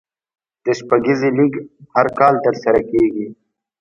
د 0.63 0.65
شپږیزې 0.79 1.29
لیګ 1.37 1.53
هر 1.93 2.07
کال 2.19 2.33
ترسره 2.45 2.81
کیږي. 2.89 3.25